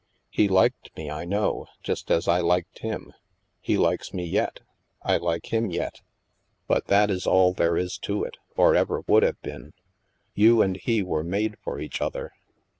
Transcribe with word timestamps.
He 0.31 0.47
liked 0.47 0.89
me, 0.97 1.11
I 1.11 1.25
know, 1.25 1.67
just 1.83 2.09
as 2.09 2.27
I 2.27 2.39
liked 2.39 2.79
him. 2.79 3.13
He 3.59 3.77
likes 3.77 4.15
me 4.15 4.25
yet; 4.25 4.61
I 5.03 5.17
like 5.17 5.53
him 5.53 5.69
yet. 5.69 6.01
But 6.67 6.87
that 6.87 7.11
is 7.11 7.27
all 7.27 7.53
there 7.53 7.73
90 7.75 7.77
THE 7.77 7.83
MASK 7.83 7.85
is 7.85 7.97
to 7.99 8.23
it, 8.23 8.37
or 8.57 8.73
ever 8.73 9.03
would 9.05 9.21
have 9.21 9.39
been. 9.43 9.73
You 10.33 10.63
and 10.63 10.77
he 10.77 11.03
were 11.03 11.23
made 11.23 11.55
for 11.63 11.79
each 11.79 12.01
other." 12.01 12.31